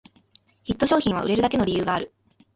[0.63, 2.11] ヒット商品は売れるだけの理由がある